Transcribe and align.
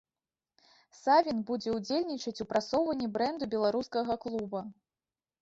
Савін 0.99 1.43
будзе 1.49 1.69
ўдзельнічаць 1.75 2.41
у 2.47 2.49
прасоўванні 2.55 3.07
брэнду 3.19 3.51
беларускага 3.53 4.13
клуба. 4.27 4.65